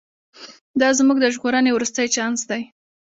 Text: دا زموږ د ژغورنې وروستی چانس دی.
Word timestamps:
دا 0.79 0.89
زموږ 0.99 1.17
د 1.21 1.25
ژغورنې 1.35 1.71
وروستی 1.73 2.07
چانس 2.15 2.41
دی. 2.49 2.61